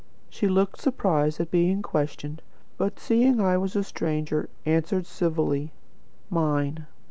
[0.31, 2.41] She looked surprised at being questioned,
[2.75, 5.73] but seeing I was a stranger, answered civilly:
[6.27, 6.87] 'Mine.'